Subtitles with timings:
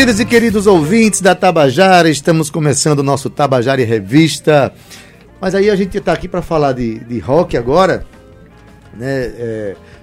[0.00, 4.72] Queridas e queridos ouvintes da Tabajara, estamos começando o nosso Tabajara Revista.
[5.38, 8.06] Mas aí a gente está aqui para falar de, de rock agora.
[8.94, 9.26] Né?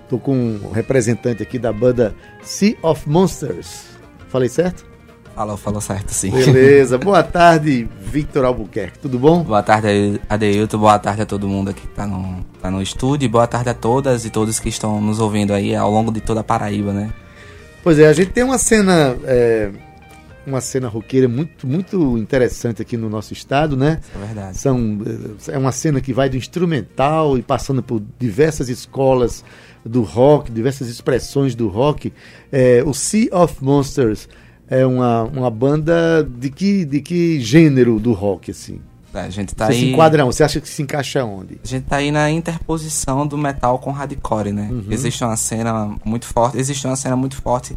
[0.04, 3.86] Estou é, com um representante aqui da banda Sea of Monsters.
[4.30, 4.86] Falei certo?
[5.34, 6.30] Falou, falou certo, sim.
[6.30, 7.00] Beleza.
[7.02, 9.00] Boa tarde, Victor Albuquerque.
[9.00, 9.42] Tudo bom?
[9.42, 10.78] Boa tarde, Adeilton.
[10.78, 13.28] Boa tarde a todo mundo aqui que está no, tá no estúdio.
[13.28, 16.42] Boa tarde a todas e todos que estão nos ouvindo aí ao longo de toda
[16.42, 17.10] a Paraíba, né?
[17.84, 19.18] Pois é, a gente tem uma cena.
[19.24, 19.72] É,
[20.48, 24.00] uma cena roqueira muito, muito interessante aqui no nosso estado, né?
[24.16, 24.58] é verdade.
[24.58, 25.00] São,
[25.48, 29.44] é, é uma cena que vai do instrumental e passando por diversas escolas
[29.86, 32.14] do rock, diversas expressões do rock.
[32.52, 34.30] É, o Sea of Monsters
[34.68, 38.80] é uma, uma banda de que, de que gênero do rock, assim?
[39.14, 39.80] É, a gente tá você aí...
[39.80, 41.60] se enquadra Você acha que se encaixa onde?
[41.64, 44.68] A gente tá aí na interposição do metal com hardcore, né?
[44.72, 44.86] Uhum.
[44.90, 47.76] Existe uma cena muito forte, existe uma cena muito forte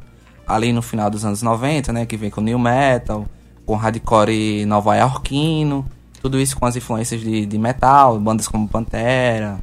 [0.55, 2.07] ali no final dos anos 90, né?
[2.07, 3.27] Que vem com new metal,
[3.65, 5.87] com hardcore nova-iorquino,
[6.21, 9.59] tudo isso com as influências de, de metal, bandas como Pantera,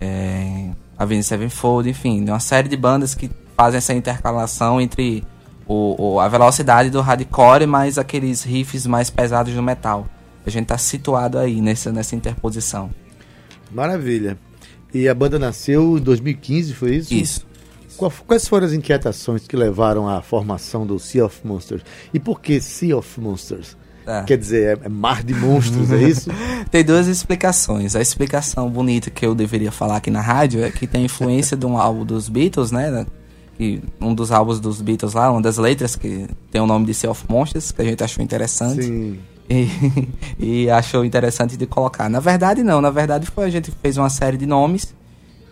[0.00, 5.24] é, Avenged Sevenfold, enfim, uma série de bandas que fazem essa intercalação entre
[5.66, 10.06] o, o, a velocidade do hardcore mais aqueles riffs mais pesados do metal.
[10.44, 12.90] A gente tá situado aí nessa, nessa interposição.
[13.70, 14.38] Maravilha.
[14.92, 17.14] E a banda nasceu em 2015, foi isso?
[17.14, 17.46] Isso.
[18.26, 21.82] Quais foram as inquietações que levaram à formação do Sea of Monsters?
[22.12, 23.76] E por que Sea of Monsters?
[24.06, 24.22] É.
[24.22, 26.30] Quer dizer, é, é, mar de monstros, é isso?
[26.70, 27.94] tem duas explicações.
[27.94, 31.64] A explicação bonita que eu deveria falar aqui na rádio é que tem influência de
[31.66, 33.06] um álbum dos Beatles, né?
[33.56, 36.94] Que um dos álbuns dos Beatles lá, uma das letras que tem o nome de
[36.94, 38.82] Sea of Monsters, que a gente achou interessante.
[38.82, 39.18] Sim.
[39.48, 39.68] E,
[40.64, 42.08] e achou interessante de colocar.
[42.08, 42.80] Na verdade, não.
[42.80, 44.94] Na verdade, foi a gente fez uma série de nomes.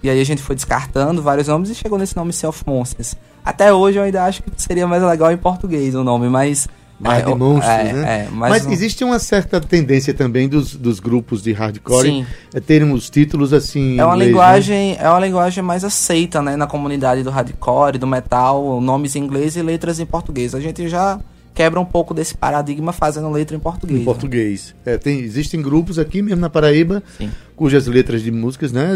[0.02, 3.14] E aí a gente foi descartando vários nomes e chegou nesse nome Self Monsters.
[3.44, 6.68] Até hoje eu ainda acho que seria mais legal em português o nome, mas.
[6.98, 8.26] Mais de monstros, é, né?
[8.26, 12.92] É, mas, mas existe uma certa tendência também dos, dos grupos de hardcore a terem
[12.92, 13.98] os títulos assim.
[13.98, 14.98] É uma inglês, linguagem, né?
[15.00, 19.56] é uma linguagem mais aceita, né, na comunidade do hardcore, do metal, nomes em inglês
[19.56, 20.54] e letras em português.
[20.54, 21.18] A gente já
[21.60, 23.96] quebra um pouco desse paradigma fazendo letra em português.
[23.96, 24.04] Em né?
[24.06, 24.74] português.
[24.82, 27.30] É, tem, existem grupos aqui mesmo na Paraíba Sim.
[27.54, 28.88] cujas letras de músicas, né,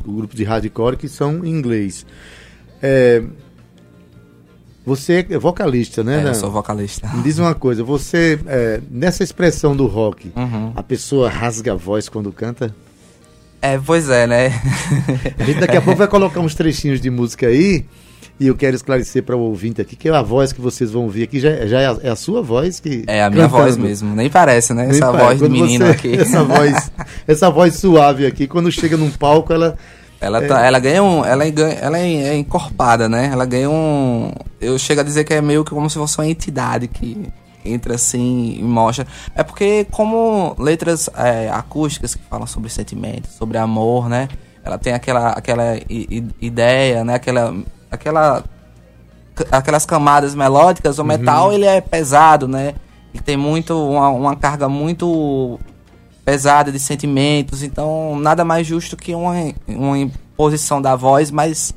[0.00, 2.06] grupos de hardcore que são em inglês.
[2.80, 3.24] É,
[4.86, 6.24] você é vocalista, né?
[6.24, 7.08] É, eu sou vocalista.
[7.12, 10.72] Me diz uma coisa, você, é, nessa expressão do rock, uhum.
[10.76, 12.72] a pessoa rasga a voz quando canta?
[13.60, 14.46] É, pois é, né?
[15.40, 17.84] a gente daqui a pouco vai colocar uns trechinhos de música aí
[18.42, 21.22] e eu quero esclarecer para o ouvinte aqui que a voz que vocês vão ouvir
[21.22, 23.04] aqui já, já é, a, é, a, sua voz que.
[23.06, 23.62] É a minha cantando.
[23.62, 24.82] voz mesmo, nem parece, né?
[24.82, 25.24] Nem essa parece.
[25.24, 26.12] voz de menino você, aqui.
[26.18, 26.90] Essa voz,
[27.26, 29.76] essa voz suave aqui, quando chega num palco, ela.
[30.20, 30.66] Ela, tá, é...
[30.66, 31.24] ela ganha um.
[31.24, 33.30] Ela, é, ela é encorpada, né?
[33.32, 34.32] Ela ganha um.
[34.60, 37.28] Eu chego a dizer que é meio que como se fosse uma entidade que
[37.64, 39.06] entra assim e mostra.
[39.36, 44.28] É porque, como letras é, acústicas que falam sobre sentimento, sobre amor, né?
[44.64, 45.78] Ela tem aquela, aquela
[46.40, 47.14] ideia, né?
[47.14, 47.54] Aquela
[47.92, 48.42] aquela
[49.50, 51.52] aquelas camadas melódicas, o metal uhum.
[51.54, 52.74] ele é pesado, né?
[53.14, 55.58] Ele tem muito uma, uma, carga muito
[56.24, 59.34] pesada de sentimentos, então nada mais justo que uma,
[59.66, 61.74] uma imposição da voz mais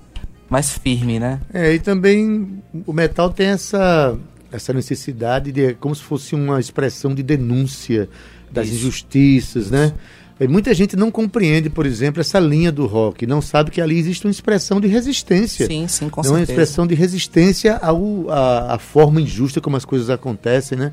[0.50, 1.40] mais firme, né?
[1.54, 4.18] É, e também o metal tem essa
[4.52, 8.08] essa necessidade de como se fosse uma expressão de denúncia
[8.52, 8.76] das Isso.
[8.76, 9.94] injustiças, né?
[10.42, 14.26] Muita gente não compreende, por exemplo, essa linha do rock, não sabe que ali existe
[14.26, 15.66] uma expressão de resistência.
[15.66, 16.40] Sim, sim, com é certeza.
[16.40, 20.92] Uma expressão de resistência ao, à, à forma injusta como as coisas acontecem, né?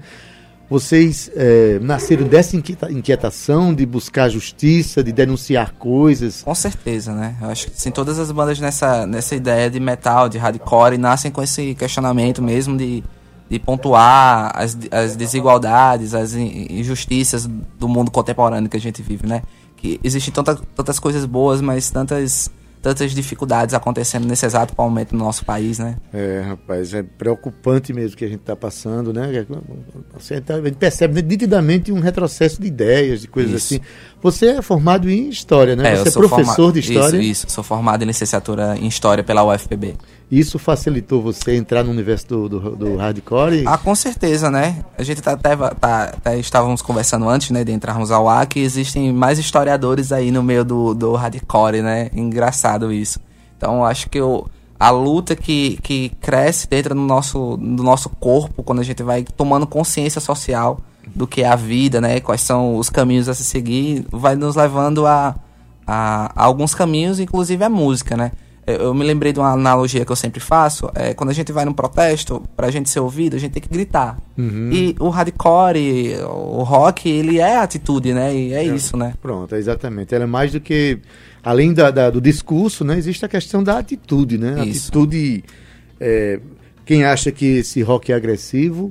[0.70, 6.43] Vocês é, nasceram dessa inquietação de buscar justiça, de denunciar coisas?
[6.43, 7.37] Com certeza, né?
[7.43, 11.31] Eu acho que sim, todas as bandas nessa, nessa ideia de metal, de hardcore, nascem
[11.31, 13.05] com esse questionamento mesmo de
[13.52, 17.46] de pontuar as, as desigualdades, as injustiças
[17.78, 19.43] do mundo contemporâneo que a gente vive, né?
[19.76, 22.50] Que existem tanta, tantas coisas boas, mas tantas
[22.81, 25.99] tantas dificuldades acontecendo nesse exato momento no nosso país, né?
[26.12, 29.46] É, rapaz, é preocupante mesmo que a gente está passando, né?
[30.44, 33.75] Tá, a gente percebe nitidamente um retrocesso de ideias, de coisas isso.
[33.75, 33.84] assim.
[34.20, 35.93] Você é formado em História, né?
[35.93, 36.72] É, Você é professor forma...
[36.72, 37.19] de História.
[37.19, 37.46] Isso, isso.
[37.50, 39.94] Sou formado em licenciatura em História pela UFPB.
[40.32, 43.64] Isso facilitou você entrar no universo do, do, do hardcore?
[43.67, 44.82] Ah, com certeza, né?
[44.96, 48.58] A gente tá, até, tá, até estávamos conversando antes, né, de entrarmos ao ar, que
[48.58, 52.08] existem mais historiadores aí no meio do, do hardcore, né?
[52.14, 53.20] Engraçado isso.
[53.58, 54.49] Então, acho que eu,
[54.81, 59.25] a luta que, que cresce dentro do nosso, do nosso corpo, quando a gente vai
[59.37, 60.81] tomando consciência social
[61.14, 62.20] do que é a vida, né?
[62.20, 65.37] Quais são os caminhos a se seguir, vai nos levando a,
[65.87, 68.32] a, a alguns caminhos, inclusive a música, né?
[68.67, 70.88] Eu, eu me lembrei de uma analogia que eu sempre faço.
[70.94, 73.69] É, quando a gente vai num protesto, pra gente ser ouvido, a gente tem que
[73.69, 74.19] gritar.
[74.38, 74.70] Uhum.
[74.73, 78.35] E o hardcore, o rock, ele é atitude, né?
[78.35, 79.14] E é, isso, né?
[79.20, 80.14] Pronto, exatamente.
[80.14, 80.99] Ela é mais do que.
[81.43, 82.97] Além da, da- do discurso, né?
[82.97, 84.65] Existe a questão da atitude, né?
[84.65, 84.91] Isso.
[84.91, 85.43] Atitude.
[86.00, 86.38] é,
[86.85, 88.91] quem acha que esse rock é agressivo,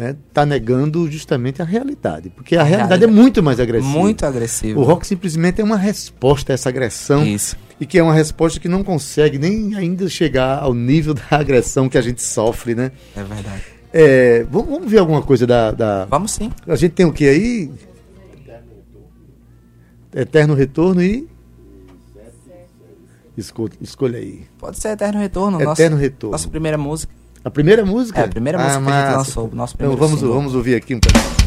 [0.00, 0.16] né?
[0.32, 2.30] Tá negando justamente a realidade.
[2.30, 3.98] Porque a, realidade, é muito mais agressiva.
[3.98, 4.80] Muito agressivo.
[4.80, 7.22] O rock simplesmente é uma resposta a essa agressão.
[7.26, 7.54] Isso.
[7.78, 11.86] E que é uma resposta que não consegue nem ainda chegar ao nível da agressão
[11.86, 12.92] que a gente sofre, né?
[13.14, 13.62] É verdade.
[13.92, 16.50] É, vamos, vamos ver alguma coisa da, da- Vamos sim.
[16.66, 17.70] A gente tem o que aí?
[20.14, 21.28] Eterno Retorno e.
[23.36, 24.44] Escolha, escolha aí.
[24.58, 25.58] Pode ser Eterno Retorno.
[25.60, 26.32] Eterno nossa, Retorno.
[26.32, 27.19] Nossa primeira música.
[27.44, 28.20] A primeira música?
[28.20, 30.34] É, a primeira música que a gente lançou, nosso Então primeiro vamos, single.
[30.34, 31.39] vamos ouvir aqui um pedaço.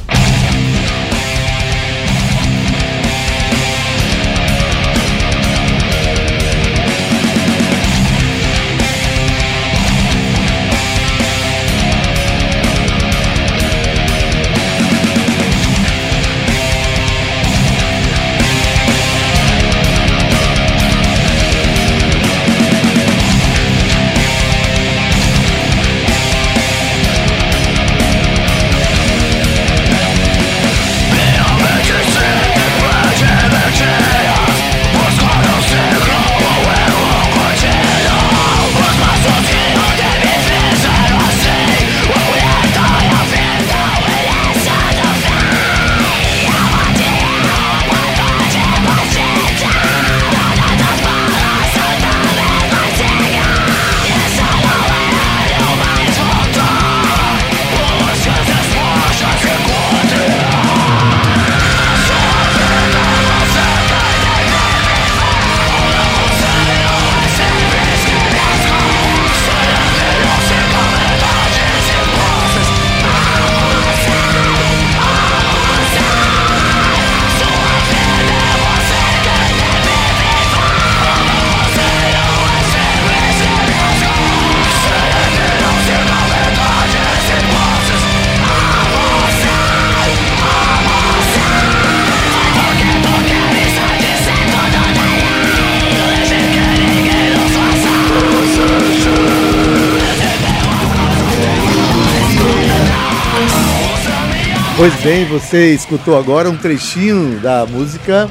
[105.03, 108.29] Bem, você escutou agora um trechinho da música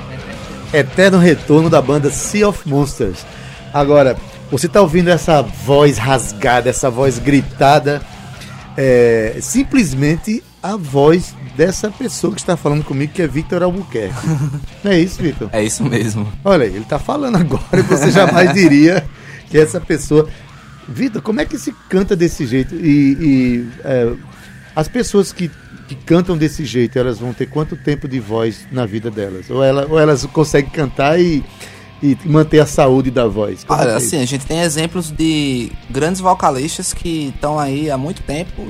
[0.73, 3.27] Eterno Retorno da banda Sea of Monsters.
[3.75, 4.17] Agora,
[4.51, 8.01] você está ouvindo essa voz rasgada, essa voz gritada,
[8.75, 14.27] é simplesmente a voz dessa pessoa que está falando comigo, que é Victor Albuquerque.
[14.83, 15.51] Não é isso, Victor?
[15.53, 16.33] É isso mesmo.
[16.43, 19.05] Olha, ele está falando agora e você jamais diria
[19.51, 20.27] que essa pessoa.
[20.89, 22.75] Vitor, como é que se canta desse jeito?
[22.75, 24.13] E, e, é,
[24.75, 25.51] as pessoas que,
[25.95, 29.49] que cantam desse jeito, elas vão ter quanto tempo de voz na vida delas?
[29.51, 31.45] Ou, ela, ou elas conseguem cantar e,
[32.03, 33.65] e manter a saúde da voz?
[33.65, 37.59] Como é Olha, que é assim, a gente tem exemplos de grandes vocalistas que estão
[37.59, 38.67] aí há muito tempo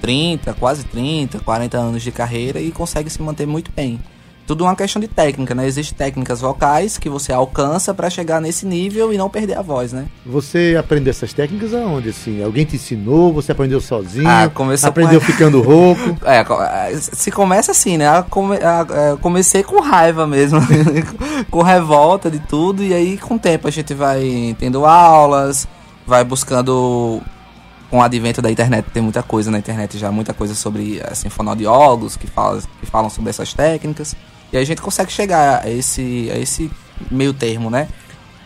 [0.00, 3.98] 30, quase 30, 40 anos de carreira e conseguem se manter muito bem.
[4.46, 5.66] Tudo uma questão de técnica, né?
[5.66, 9.90] Existem técnicas vocais que você alcança para chegar nesse nível e não perder a voz,
[9.90, 10.04] né?
[10.26, 12.10] Você aprendeu essas técnicas aonde?
[12.10, 12.42] Assim?
[12.44, 13.32] Alguém te ensinou?
[13.32, 14.28] Você aprendeu sozinho?
[14.28, 16.00] Ah, começou aprendeu com- ficando rouco?
[16.26, 16.40] É,
[16.92, 18.04] é, se começa assim, né?
[18.06, 20.60] É, comecei com raiva mesmo,
[21.50, 25.66] com revolta de tudo, e aí com o tempo a gente vai tendo aulas,
[26.06, 27.22] vai buscando.
[27.90, 31.28] Com o advento da internet, tem muita coisa na internet já, muita coisa sobre assim,
[31.28, 34.16] fonoaudiólogos que, fala, que falam sobre essas técnicas,
[34.54, 36.70] e aí a gente consegue chegar a esse, a esse
[37.10, 37.88] meio termo, né?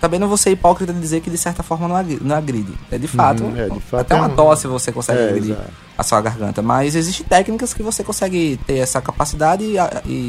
[0.01, 2.73] Também não vou ser hipócrita de dizer que de certa forma não agri- não agride.
[2.91, 5.25] É de fato, Uhum, é, de fato até é uma um- tosse você consegue É,
[5.29, 5.71] agredir exato.
[5.99, 6.63] a sua garganta.
[6.63, 9.77] Mas existem técnicas que você consegue ter essa capacidade e,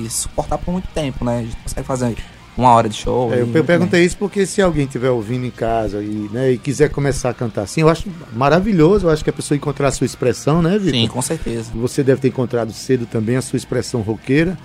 [0.05, 1.37] e suportar por muito tempo, né?
[1.39, 2.17] A gente consegue fazer
[2.57, 3.31] uma hora de show.
[3.31, 6.89] É, eu perguntei isso porque se alguém estiver ouvindo em casa e, né, e quiser
[6.89, 10.05] começar a cantar assim, eu acho maravilhoso, eu acho que a pessoa encontrar a sua
[10.05, 10.79] expressão, né, bem.
[10.79, 10.99] Vitor?
[10.99, 11.71] Sim, com certeza.
[11.75, 14.57] Você deve ter encontrado cedo também a sua expressão roqueira,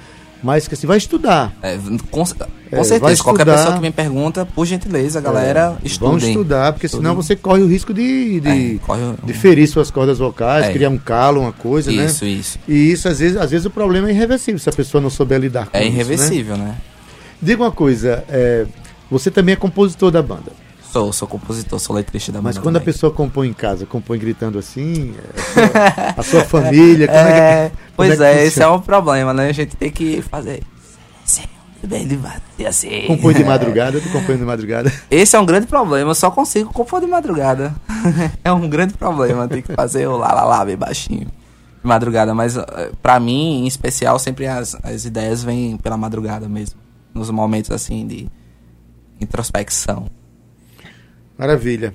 [0.44, 1.52] Mas que se vai estudar.
[1.62, 1.78] É,
[2.10, 2.36] com, com
[2.70, 6.08] É, certeza, qualquer pessoa que me pergunta, por gentileza, galera, É, estudem.
[6.10, 7.22] Vamos estudar, porque senão Estudem.
[7.22, 8.48] você corre o risco de, de,
[8.86, 10.72] É, o- de ferir suas cordas vocais, É.
[10.72, 12.04] criar um calo, uma coisa, né?
[12.04, 12.58] Isso, isso.
[12.68, 15.40] E isso, às vezes, às vezes, o problema é irreversível, se a pessoa não souber
[15.40, 15.88] lidar com É isso.
[15.90, 15.94] né?
[16.02, 16.74] irreversível, né?
[17.40, 18.66] Diga uma coisa, é,
[19.10, 20.52] você também é compositor da banda.
[20.94, 22.94] Sou, sou compositor, sou letrista da Mas quando a também.
[22.94, 27.64] pessoa compõe em casa, compõe gritando assim, é, a, sua, a sua família, como é,
[27.64, 29.48] É, que, como pois que é, esse é um problema, né?
[29.48, 30.62] A gente tem que fazer.
[31.24, 31.42] Sim,
[31.82, 33.08] bem devagar, assim.
[33.08, 34.92] Compõe de madrugada, tu compõe de madrugada.
[35.10, 37.74] Esse é um grande problema, eu só consigo compor de madrugada.
[38.44, 41.26] é um grande problema, tem que fazer o lá lá lá bem baixinho.
[41.26, 46.48] De madrugada, mas eh, pra mim, em especial, sempre as, as ideias vêm pela madrugada
[46.48, 46.78] mesmo.
[47.12, 48.28] Nos momentos assim de
[49.20, 50.06] introspecção.
[51.36, 51.94] Maravilha.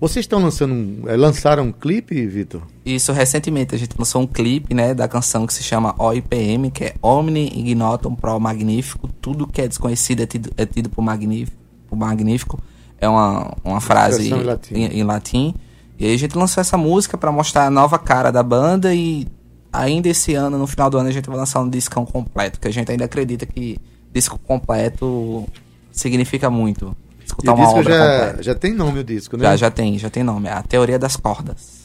[0.00, 2.62] Vocês estão lançando um, é, lançaram um clipe, Vitor?
[2.84, 6.84] Isso, recentemente a gente lançou um clipe, né, da canção que se chama OIPM, que
[6.84, 9.08] é Omni Ignotum Pro Magnífico.
[9.20, 11.56] Tudo que é desconhecido é tido, é tido por, magnífico,
[11.88, 12.60] por magnífico.
[13.00, 14.74] É uma, uma frase em latim.
[14.74, 15.54] em, em latim.
[15.98, 19.26] E aí a gente lançou essa música pra mostrar a nova cara da banda e
[19.72, 22.68] ainda esse ano, no final do ano, a gente vai lançar um discão completo, que
[22.68, 23.78] a gente ainda acredita que
[24.12, 25.48] disco completo
[25.90, 26.96] significa muito.
[27.42, 28.42] E Escutar o uma disco obra já, completa.
[28.42, 29.42] já tem nome o disco, né?
[29.44, 30.48] Já, já tem, já tem nome.
[30.48, 31.84] É a Teoria das Cordas.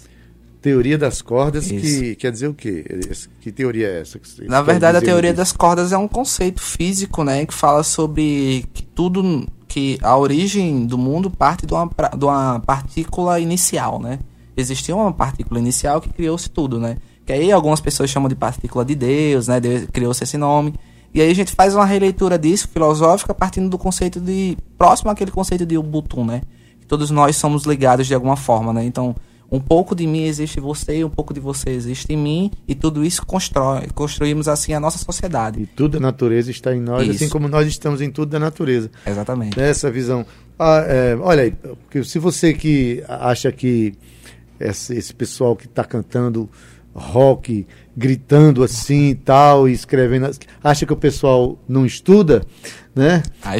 [0.61, 2.01] Teoria das cordas, Isso.
[2.01, 2.83] que quer dizer o quê?
[3.39, 4.19] Que teoria é essa?
[4.41, 8.83] Na verdade, a teoria das cordas é um conceito físico, né, que fala sobre que
[8.83, 14.19] tudo que a origem do mundo parte de uma, de uma partícula inicial, né?
[14.57, 16.97] Existia uma partícula inicial que criou-se tudo, né?
[17.25, 19.61] Que aí algumas pessoas chamam de partícula de Deus, né?
[19.61, 20.73] Deus- Criou-se esse nome.
[21.13, 25.31] E aí a gente faz uma releitura disso filosófica partindo do conceito de próximo àquele
[25.31, 26.41] conceito de Ubuntu, né?
[26.79, 28.83] Que todos nós somos ligados de alguma forma, né?
[28.83, 29.15] Então,
[29.51, 32.75] um pouco de mim existe em você, um pouco de você existe em mim, e
[32.75, 35.61] tudo isso constrói, construímos assim a nossa sociedade.
[35.61, 37.15] E tudo da natureza está em nós, Isso.
[37.15, 38.91] assim como nós estamos em tudo da natureza.
[39.05, 39.59] Exatamente.
[39.59, 40.25] Essa visão.
[40.57, 43.95] Ah, é, olha aí, se você que acha que
[44.59, 46.49] esse, esse pessoal que está cantando
[46.93, 47.65] rock,
[47.99, 50.31] gritando assim e tal, e escrevendo,
[50.63, 52.43] acha que o pessoal não estuda,
[52.95, 53.21] né?
[53.43, 53.55] Ah, Tá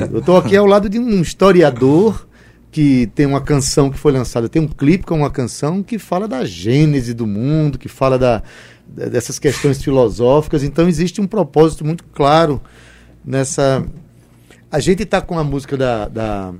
[0.00, 0.12] aqui.
[0.12, 2.26] Eu estou aqui ao lado de um historiador
[2.72, 6.26] que tem uma canção que foi lançada, tem um clipe com uma canção que fala
[6.26, 8.42] da gênese do mundo, que fala da,
[8.86, 10.62] dessas questões filosóficas.
[10.64, 12.60] Então existe um propósito muito claro
[13.24, 13.86] nessa.
[14.70, 16.52] A gente está com a música da, da,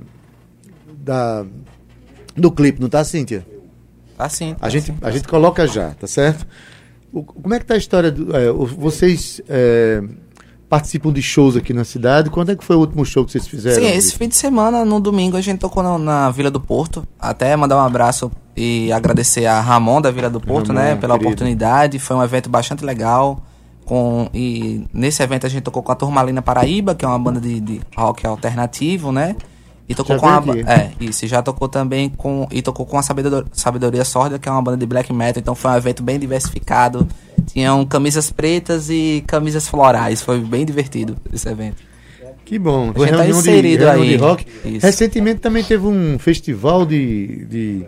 [0.97, 1.45] da-
[2.35, 3.45] do clipe, não tá, Cíntia?
[4.17, 4.55] Tá sim.
[4.59, 6.47] A gente, a gente coloca já, tá certo?
[7.19, 8.11] O- como é que tá a história?
[8.11, 10.01] Do, é, vocês é,
[10.69, 12.29] participam de shows aqui na cidade?
[12.29, 13.81] Quando é que foi o último show que vocês fizeram?
[13.81, 17.07] Sim, esse fim de semana, no domingo, a gente tocou na, na Vila do Porto.
[17.19, 21.13] Até mandar um abraço e agradecer a Ramon da Vila do Porto, Ramon, né, pela
[21.13, 21.29] querido.
[21.29, 21.99] oportunidade.
[21.99, 23.41] Foi um evento bastante legal.
[23.85, 27.39] Com, e nesse evento a gente tocou com a Turmalina Paraíba, que é uma banda
[27.39, 29.35] de, de rock alternativo, né?
[29.89, 30.39] E tocou Já com a.
[30.39, 30.69] veio aqui.
[30.71, 31.25] É, isso.
[31.27, 32.47] Já tocou também com.
[32.51, 35.39] E tocou com a Sabedoria, Sabedoria Sórdia, que é uma banda de black metal.
[35.41, 37.07] Então foi um evento bem diversificado.
[37.47, 40.21] Tinham camisas pretas e camisas florais.
[40.21, 41.77] Foi bem divertido esse evento.
[42.43, 42.91] Que bom.
[42.95, 44.09] A gente tá inserido reunião aí.
[44.09, 44.45] de rock.
[44.65, 44.85] Isso.
[44.85, 47.85] Recentemente também teve um festival de, de,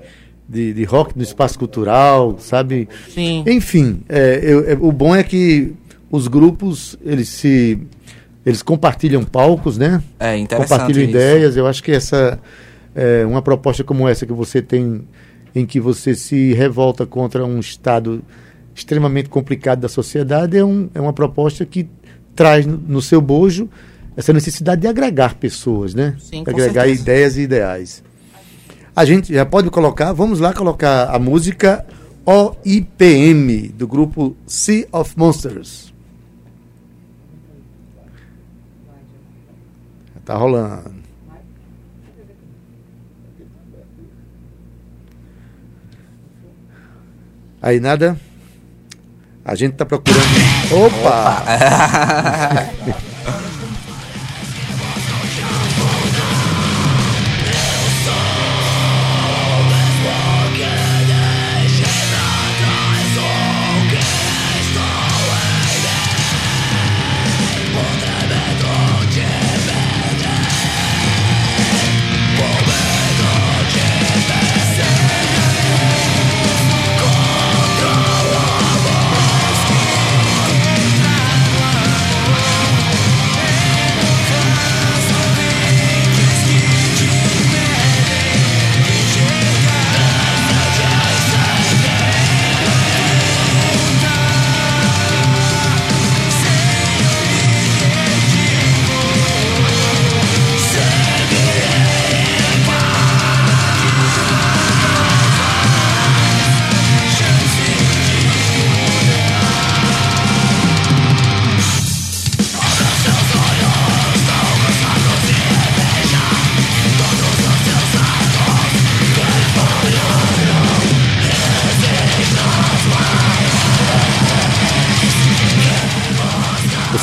[0.48, 2.88] de, de rock no espaço cultural, sabe?
[3.14, 3.44] Sim.
[3.48, 5.74] Enfim, é, eu- é, o bom é que
[6.12, 7.80] os grupos eles se
[8.46, 10.02] eles compartilham palcos, né?
[10.20, 10.70] É interessante.
[10.70, 11.10] compartilham isso.
[11.12, 11.58] ideias.
[11.58, 12.40] Eu acho que essa
[12.96, 15.02] é, uma proposta como essa que você tem,
[15.54, 18.24] em que você se revolta contra um estado
[18.74, 21.88] extremamente complicado da sociedade, é, um, é uma proposta que
[22.36, 23.70] traz no, no seu bojo
[24.16, 26.16] essa necessidade de agregar pessoas, né?
[26.20, 27.02] Sim, De agregar certeza.
[27.02, 28.04] ideias e ideais.
[28.96, 31.86] A gente já pode colocar, vamos lá colocar a música
[32.26, 35.94] OIPM do grupo Sea of Monsters.
[40.26, 41.00] Tá rolando.
[47.62, 48.18] Aí nada?
[49.44, 50.24] A gente tá procurando.
[50.86, 51.44] Opa!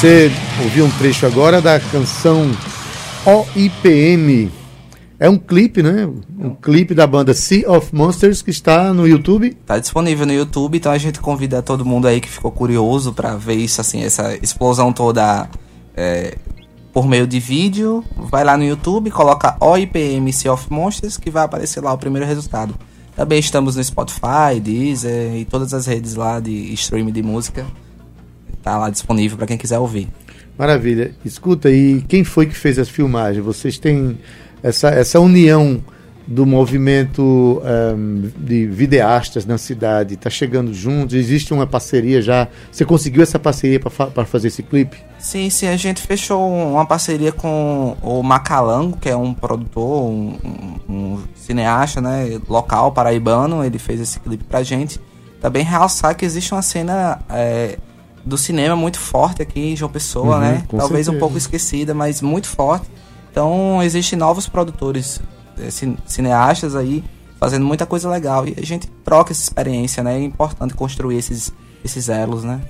[0.06, 0.30] Você
[0.62, 2.48] ouviu um trecho agora da canção
[3.24, 4.52] OIPM.
[5.18, 6.08] É um clipe, né?
[6.38, 9.54] Um clipe da banda Sea of Monsters que está no YouTube.
[9.66, 13.34] Tá disponível no YouTube, então a gente convida todo mundo aí que ficou curioso para
[13.34, 15.50] ver isso, assim, essa explosão toda
[15.96, 16.36] é,
[16.92, 18.04] por meio de vídeo.
[18.16, 22.28] Vai lá no YouTube, coloca OIPM Sea of Monsters que vai aparecer lá o primeiro
[22.28, 22.76] resultado.
[23.16, 27.66] Também estamos no Spotify, Deezer e todas as redes lá de streaming de música.
[28.66, 30.08] Tá lá disponível para quem quiser ouvir.
[30.58, 31.12] Maravilha.
[31.24, 33.44] Escuta, e quem foi que fez as filmagens?
[33.44, 34.18] Vocês têm
[34.60, 35.80] essa, essa união
[36.26, 41.14] do movimento um, de videastas na cidade está chegando juntos?
[41.14, 42.48] Existe uma parceria já?
[42.72, 44.96] Você conseguiu essa parceria para fa fazer esse clipe?
[45.16, 50.36] Sim, sim, a gente fechou uma parceria com o Macalango, que é um produtor, um,
[50.44, 55.00] um, um cineasta, né, local, paraibano, ele fez esse clipe pra gente.
[55.40, 57.78] Também realçar que existe uma cena é,
[58.26, 60.64] do cinema muito forte aqui em João Pessoa, uhum, né?
[60.68, 61.12] Talvez certeza.
[61.12, 62.86] um pouco esquecida, mas muito forte.
[63.30, 65.20] Então, existem novos produtores,
[65.58, 65.70] é,
[66.06, 67.04] cineastas aí,
[67.38, 68.46] fazendo muita coisa legal.
[68.48, 70.16] E a gente troca essa experiência, né?
[70.16, 71.52] É importante construir esses,
[71.84, 72.60] esses elos, né?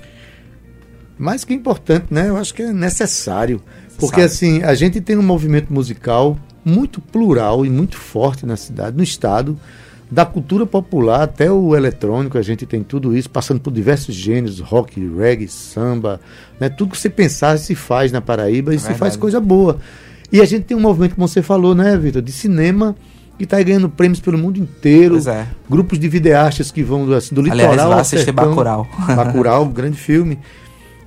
[1.17, 2.29] Mais que importante, né?
[2.29, 3.59] Eu acho que é necessário.
[3.97, 4.23] Porque, Sabe.
[4.23, 9.01] assim, a gente tem um movimento musical muito plural e muito forte na cidade, no
[9.01, 9.57] estado
[10.09, 14.59] da cultura popular até o eletrônico, a gente tem tudo isso, passando por diversos gêneros,
[14.59, 16.19] rock, reggae, samba,
[16.59, 16.69] né?
[16.69, 19.77] Tudo que você pensar se faz na Paraíba e é se faz coisa boa.
[20.31, 22.95] E a gente tem um movimento, como você falou, né, Vitor, de cinema
[23.37, 25.15] que está ganhando prêmios pelo mundo inteiro.
[25.15, 25.45] Pois é.
[25.69, 28.87] Grupos de videastas que vão assim, do litoral Aliás, ao assistir Bacurau.
[29.15, 30.39] Bacurau, grande filme.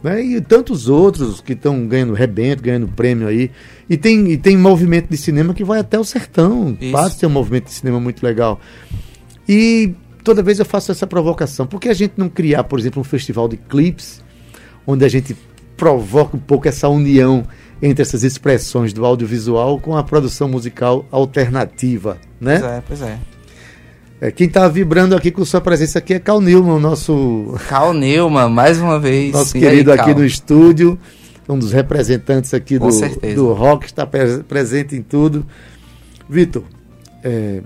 [0.02, 0.22] Né?
[0.22, 3.50] E tantos outros que estão ganhando rebento, ganhando prêmio aí.
[3.88, 6.76] E tem, e tem movimento de cinema que vai até o sertão.
[6.90, 8.60] Passa ter um movimento de cinema muito legal.
[9.48, 11.66] E toda vez eu faço essa provocação.
[11.66, 14.22] Por que a gente não criar, por exemplo, um festival de clips,
[14.86, 15.36] onde a gente
[15.76, 17.44] provoca um pouco essa união
[17.82, 22.58] entre essas expressões do audiovisual com a produção musical alternativa, né?
[22.58, 23.18] Pois é, pois é.
[24.20, 27.54] É, quem está vibrando aqui com sua presença aqui é Cal Newman, nosso.
[27.68, 29.32] Cal Newman, mais uma vez.
[29.32, 30.98] Nosso e querido aí, aqui no estúdio,
[31.48, 32.88] um dos representantes aqui do,
[33.34, 35.46] do rock, está presente em tudo.
[36.28, 36.64] Vitor,
[37.24, 37.62] é,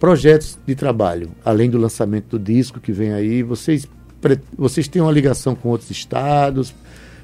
[0.00, 3.88] projetos de trabalho, além do lançamento do disco que vem aí, vocês,
[4.58, 6.74] vocês têm uma ligação com outros estados?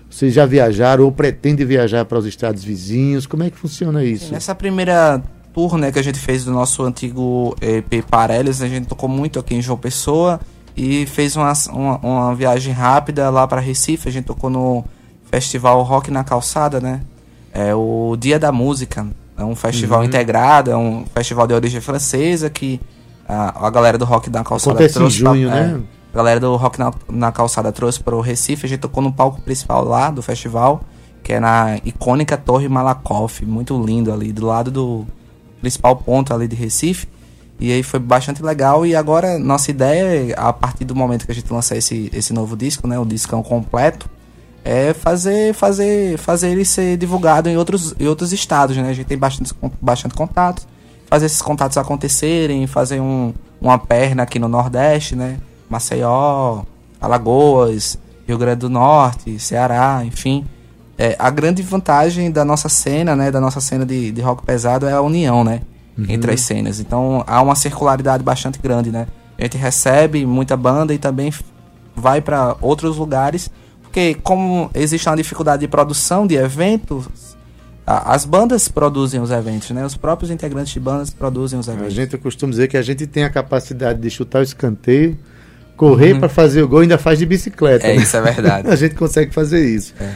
[0.09, 3.27] Vocês já viajaram ou pretendem viajar para os estados vizinhos?
[3.27, 4.33] Como é que funciona isso?
[4.33, 5.21] Nessa primeira
[5.53, 9.39] tour né, que a gente fez do nosso antigo EP Parelhas, a gente tocou muito
[9.39, 10.41] aqui em João Pessoa
[10.77, 14.09] e fez uma, uma, uma viagem rápida lá para Recife.
[14.09, 14.85] A gente tocou no
[15.31, 17.03] Festival Rock na Calçada, né?
[17.53, 19.07] É o Dia da Música.
[19.37, 20.05] É um festival uhum.
[20.05, 22.81] integrado, é um festival de origem francesa que
[23.29, 25.17] a, a galera do Rock na Calçada Acontece trouxe.
[25.17, 25.81] Em junho, pra, né?
[25.81, 28.67] É, a galera do Rock na, na Calçada trouxe para o Recife.
[28.67, 30.83] A gente tocou no palco principal lá do festival,
[31.23, 35.07] que é na icônica Torre Malakoff, muito lindo ali, do lado do
[35.63, 37.09] principal ponto ali de Recife.
[37.59, 38.85] E aí foi bastante legal.
[38.85, 42.57] E agora, nossa ideia, a partir do momento que a gente lançar esse, esse novo
[42.57, 42.99] disco, né?
[42.99, 44.11] O discão completo,
[44.65, 48.89] é fazer, fazer, fazer ele ser divulgado em outros, em outros estados, né?
[48.89, 50.67] A gente tem bastante, bastante contatos.
[51.07, 55.39] Fazer esses contatos acontecerem, fazer um, uma perna aqui no Nordeste, né?
[55.69, 56.63] Maceió,
[57.01, 60.45] Alagoas, Rio Grande do Norte, Ceará, enfim.
[60.99, 63.31] É, a grande vantagem da nossa cena, né?
[63.31, 65.63] Da nossa cena de, de rock pesado é a união, né?
[65.97, 66.07] Uhum.
[66.09, 66.81] Entre as cenas.
[66.81, 69.07] Então há uma circularidade bastante grande, né?
[69.39, 71.33] A gente recebe muita banda e também
[71.97, 73.51] vai para outros lugares
[73.93, 77.37] porque como existe uma dificuldade de produção de eventos,
[77.87, 79.85] as bandas produzem os eventos, né?
[79.85, 81.89] Os próprios integrantes de bandas produzem os eventos.
[81.89, 85.19] A gente costuma dizer que a gente tem a capacidade de chutar o escanteio,
[85.77, 86.21] correr uhum.
[86.21, 87.87] para fazer o gol e ainda faz de bicicleta.
[87.87, 88.03] É, né?
[88.03, 88.69] isso é verdade.
[88.73, 89.93] a gente consegue fazer isso.
[90.01, 90.15] É.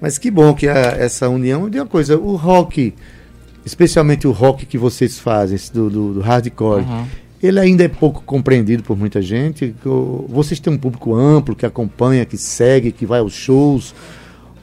[0.00, 2.94] Mas que bom que a, essa união de uma coisa, o rock,
[3.64, 7.06] especialmente o rock que vocês fazem, do, do, do hardcore, uhum
[7.42, 9.74] ele ainda é pouco compreendido por muita gente.
[10.28, 13.94] Vocês têm um público amplo que acompanha, que segue, que vai aos shows.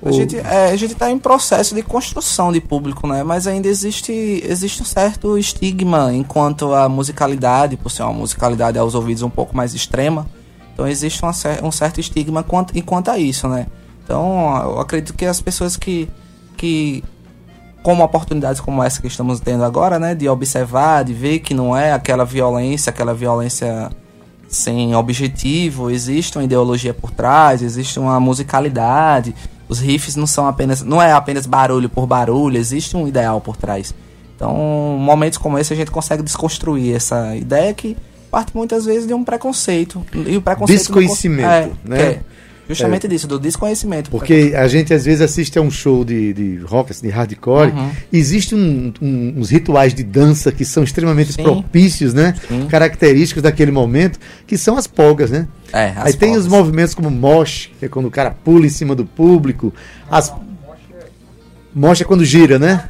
[0.05, 3.23] A gente é, está em processo de construção de público, né?
[3.23, 4.11] Mas ainda existe
[4.45, 9.55] existe um certo estigma enquanto a musicalidade, por ser uma musicalidade aos ouvidos um pouco
[9.55, 10.27] mais extrema.
[10.73, 11.31] Então existe uma,
[11.63, 13.67] um certo estigma quanto, enquanto a isso, né?
[14.03, 16.09] Então eu acredito que as pessoas que
[16.57, 17.03] que
[17.81, 21.75] como oportunidades como essa que estamos tendo agora, né, de observar, de ver que não
[21.75, 23.91] é aquela violência, aquela violência
[24.47, 29.35] sem objetivo, existe uma ideologia por trás, existe uma musicalidade,
[29.67, 33.57] os riffs não são apenas, não é apenas barulho por barulho, existe um ideal por
[33.57, 33.93] trás.
[34.35, 34.55] Então,
[34.99, 37.97] momentos como esse a gente consegue desconstruir essa ideia que
[38.29, 40.03] parte muitas vezes de um preconceito.
[40.13, 42.21] E o preconceito Desconhecimento, é, né?
[42.67, 44.09] Justamente disso, do desconhecimento.
[44.09, 47.71] Porque a gente às vezes assiste a um show de, de rock, assim, de hardcore,
[47.71, 47.91] Uhum.
[48.11, 51.43] existe um- um- uns rituais de dança que são extremamente Sim.
[51.43, 52.33] propícios, né?
[52.47, 52.67] Sim.
[52.67, 55.47] Característicos daquele momento, que são as polgas, né?
[55.73, 58.95] É, Aí tem os movimentos como mosh, que é quando o cara pula em cima
[58.95, 59.73] do público.
[60.09, 60.31] As...
[61.75, 62.87] Mosh é quando gira, né?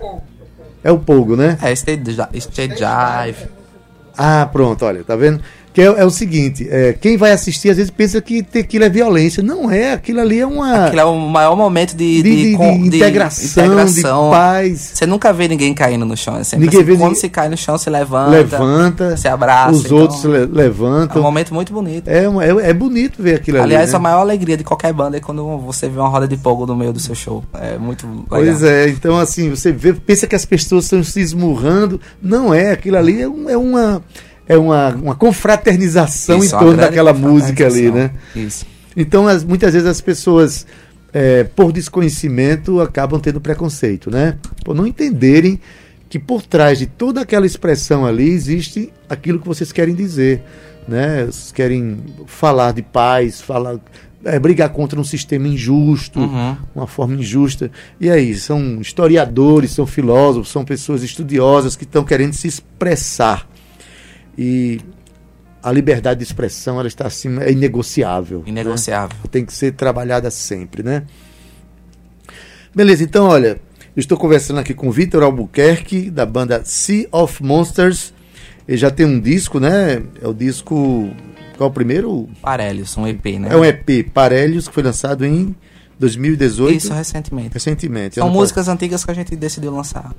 [0.83, 1.57] É o polgo, né?
[1.61, 2.03] É, stage,
[2.35, 3.47] stage jive.
[4.17, 5.41] Ah, pronto, olha, tá vendo?
[5.73, 8.89] Que é, é o seguinte, é, quem vai assistir às vezes pensa que tequila é
[8.89, 9.41] violência.
[9.41, 10.85] Não é, aquilo ali é uma...
[10.85, 14.25] Aquilo é o maior momento de, de, de- de com- integração, integração.
[14.25, 14.91] de paz.
[14.93, 16.37] Você nunca vê ninguém caindo no chão.
[16.37, 18.29] É sempre Ninguém assim, vê quando ninguém- se cai no chão, se levanta.
[18.29, 21.21] levanta, se abraça, os então- outros le- É um levantam.
[21.23, 22.07] momento muito bonito.
[22.07, 23.95] É, é, é bonito ver aquilo Aliás, ali.
[23.95, 24.03] a né?
[24.03, 26.93] maior alegria de qualquer banda é quando você vê uma roda de fogo no meio
[26.93, 27.43] do seu show.
[27.59, 28.25] É muito legal.
[28.29, 31.99] Pois é, então assim, você vê, pensa que as pessoas estão se esmurrando.
[32.21, 34.03] Não é, aquilo ali é, um- é uma,
[34.47, 38.11] é uma, uma confraternização Isso, em uma torno daquela música ali, né?
[38.35, 38.65] Isso.
[38.95, 40.65] Então, as- muitas vezes as pessoas,
[41.13, 44.37] é, por desconhecimento, acabam tendo preconceito, né?
[44.63, 45.59] Por não entenderem
[46.09, 50.43] que por trás de toda aquela expressão ali existe aquilo que vocês querem dizer,
[50.87, 51.21] né?
[51.25, 53.77] Vocês querem falar de paz, falar,
[54.23, 56.55] é, brigar contra um sistema injusto, Uhum.
[56.75, 57.71] uma forma injusta.
[57.99, 63.47] E aí, são historiadores, são filósofos, são pessoas estudiosas que estão querendo se expressar.
[64.37, 64.81] E
[65.61, 68.39] a liberdade de expressão, ela está acima, é inegociável.
[68.39, 68.45] né?
[68.47, 69.17] Inegociável.
[69.31, 71.03] tem que ser trabalhada sempre, né?
[72.75, 73.61] Beleza, então olha,
[73.95, 78.13] estou conversando aqui com o Vitor Albuquerque, da banda Sea of Monsters.
[78.67, 80.01] Ele já tem um disco, né?
[80.21, 81.09] É o disco.
[81.55, 82.29] Qual é o primeiro?
[82.41, 83.49] Parelhos, um EP, né?
[83.51, 85.55] É um EP, Parelhos, que foi lançado em
[85.99, 86.77] 2018.
[86.77, 87.53] Isso, recentemente.
[87.53, 88.15] recentemente.
[88.15, 90.13] São músicas antigas que a gente decidiu lançar.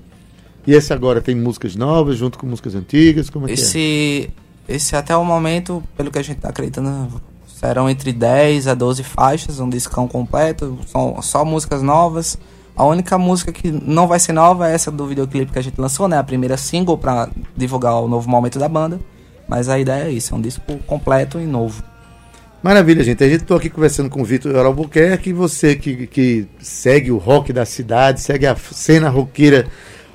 [0.67, 3.29] E esse agora tem músicas novas, junto com músicas antigas?
[3.29, 3.55] Como é que é?
[3.55, 4.31] Esse,
[4.69, 9.03] esse até o momento, pelo que a gente tá acreditando, serão entre 10 a 12
[9.03, 12.39] faixas, um discão completo, são só músicas novas.
[12.77, 15.81] A única música que não vai ser nova é essa do videoclipe que a gente
[15.81, 16.19] lançou, né?
[16.19, 18.99] A primeira single pra divulgar o novo momento da banda.
[19.47, 21.83] Mas a ideia é isso, é um disco completo e novo.
[22.63, 23.23] Maravilha, gente.
[23.23, 25.35] A gente estou aqui conversando com o Vitor Albuquerque.
[25.35, 29.67] Você que, que segue o rock da cidade, segue a cena roqueira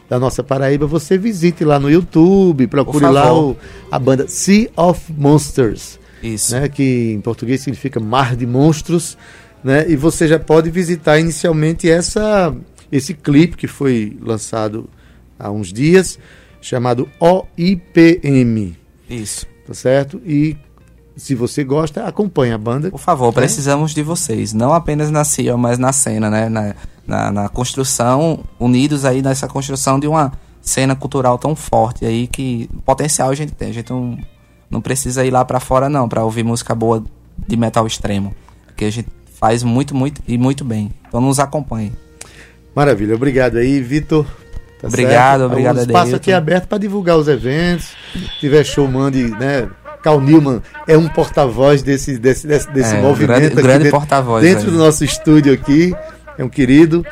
[0.09, 3.55] da nossa Paraíba, você visite lá no YouTube, procure lá o-
[3.91, 6.51] a banda Sea of Monsters, Isso.
[6.55, 9.17] né, que em português significa Mar de Monstros.
[9.63, 12.55] Né, e você já pode visitar inicialmente essa,
[12.89, 14.89] esse clipe que foi lançado
[15.37, 16.17] há uns dias,
[16.61, 18.75] chamado OIPM.
[19.09, 19.45] Isso.
[19.67, 20.21] Tá certo?
[20.25, 20.55] E
[21.15, 22.89] se você gosta, acompanhe a banda.
[22.89, 24.53] Por favor, precisamos de vocês.
[24.53, 26.47] Não apenas na CIA, mas na cena, né?
[26.49, 26.73] Na,
[27.09, 32.69] na, na construção, unidos aí nessa construção de uma cena cultural tão forte aí que
[32.85, 33.69] potencial a gente tem.
[33.69, 34.17] A gente não,
[34.69, 37.03] não precisa ir lá pra fora, não, pra ouvir música boa
[37.47, 38.33] de metal extremo.
[38.67, 39.07] Porque a gente
[39.39, 40.91] faz muito, muito e muito bem.
[41.07, 41.91] Então nos acompanhe.
[42.75, 44.25] Maravilha, obrigado aí, Vitor.
[44.81, 45.51] Tá Obrigado, certo?
[45.51, 46.15] obrigado, O espaço Adeilton.
[46.17, 47.87] aqui é aberto para divulgar os eventos.
[48.13, 49.67] Se tiver show, mande, né?
[50.01, 53.99] Carl Newman é um porta-voz desse, desse, desse, desse É, movimento grande- aqui grande dentro,
[53.99, 54.71] porta-voz dentro aí.
[54.71, 55.93] do nosso estúdio aqui.
[56.39, 57.05] É um querido.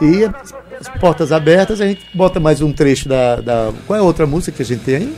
[0.00, 3.72] E as, as portas abertas, a gente bota mais um trecho da, da.
[3.86, 5.16] Qual é a outra música que a gente tem aí?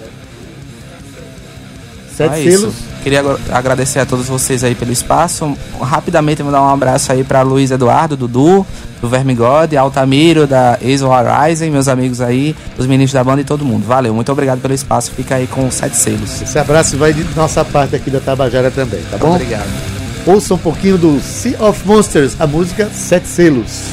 [2.14, 2.60] Sete Então é isso.
[2.60, 2.74] selos.
[3.02, 5.56] Queria agradecer a todos vocês aí pelo espaço.
[5.80, 8.66] Rapidamente mandar um abraço aí pra Luiz Eduardo, Dudu,
[9.00, 13.64] do Vermigode, Altamiro, da Ace Rising, meus amigos aí, os meninos da banda e todo
[13.64, 13.86] mundo.
[13.86, 15.12] Valeu, muito obrigado pelo espaço.
[15.12, 16.42] Fica aí com sete selos.
[16.42, 19.36] Esse abraço vai de nossa parte aqui da Tabajara também, tá bom?
[19.36, 19.95] Obrigado.
[20.26, 23.92] Ouça um pouquinho do Sea of Monsters, a música Sete Selos.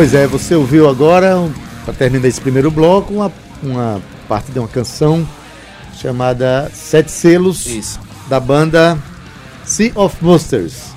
[0.00, 1.36] Pois é, você ouviu agora,
[1.84, 3.30] para terminar esse primeiro bloco, uma,
[3.62, 5.28] uma parte de uma canção
[5.94, 8.00] chamada Sete Selos, Isso.
[8.26, 8.96] da banda
[9.62, 10.89] Sea of Monsters.